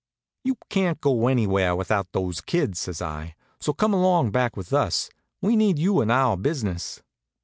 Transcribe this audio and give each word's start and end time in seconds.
"You 0.43 0.55
can't 0.67 0.99
go 0.99 1.27
anywhere 1.27 1.75
without 1.75 2.11
those 2.11 2.41
kids," 2.41 2.79
says 2.79 3.03
I; 3.03 3.35
"so 3.59 3.71
come 3.71 3.93
along 3.93 4.31
back 4.31 4.57
with 4.57 4.73
us. 4.73 5.11
We 5.43 5.55
need 5.55 5.77
you 5.77 6.01
in 6.01 6.09
our 6.09 6.35
business." 6.37 7.03